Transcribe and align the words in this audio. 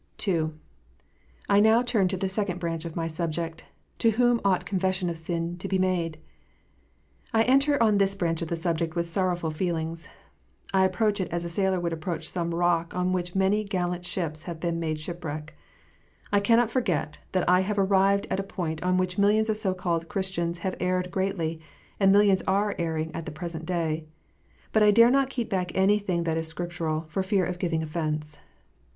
CONFESSION. 0.17 0.59
265 1.47 1.57
II. 1.57 1.57
I 1.57 1.59
now 1.61 1.83
turn 1.83 2.07
to 2.07 2.17
the 2.17 2.27
second 2.27 2.59
branch 2.59 2.85
of 2.85 2.95
my 2.95 3.05
subject: 3.05 3.65
To 3.99 4.11
wliom 4.13 4.41
ought 4.43 4.65
confession 4.65 5.11
of 5.11 5.17
sin 5.19 5.59
to 5.59 5.67
be 5.67 5.77
made? 5.77 6.17
I 7.35 7.43
enter 7.43 7.77
on 7.83 7.99
this 7.99 8.15
branch 8.15 8.41
of 8.41 8.47
the 8.47 8.55
subject 8.55 8.95
with 8.95 9.07
sorrowful 9.07 9.51
feelings. 9.51 10.07
I 10.73 10.85
approach 10.85 11.19
it 11.21 11.29
as 11.29 11.45
a 11.45 11.49
sailor 11.49 11.79
would 11.79 11.93
approach 11.93 12.27
some 12.31 12.55
rock 12.55 12.95
on 12.95 13.11
which 13.13 13.35
many 13.35 13.63
gallant 13.63 14.03
ships 14.03 14.41
have 14.49 14.63
made 14.73 14.99
shipwreck. 14.99 15.55
I 16.31 16.39
cannot 16.39 16.71
forget 16.71 17.19
that 17.33 17.47
I 17.47 17.59
have 17.59 17.77
arrived 17.77 18.25
at 18.31 18.39
a 18.39 18.41
point 18.41 18.81
on 18.81 18.97
which 18.97 19.19
millions 19.19 19.51
of 19.51 19.57
so 19.57 19.75
called 19.75 20.09
Chris 20.09 20.31
tians 20.31 20.57
have 20.65 20.73
erred 20.79 21.11
greatly, 21.11 21.61
and 21.99 22.11
millions 22.11 22.41
are 22.47 22.73
erring 22.79 23.11
at 23.13 23.27
the 23.27 23.31
present 23.31 23.67
day. 23.67 24.05
But 24.73 24.81
I 24.81 24.89
dare 24.89 25.11
not 25.11 25.29
keep 25.29 25.47
back 25.47 25.71
anything 25.75 26.23
that 26.23 26.37
is 26.37 26.47
Scriptural, 26.47 27.01
for 27.07 27.21
fear 27.21 27.45
of 27.45 27.59
giving 27.59 27.83
offence. 27.83 28.39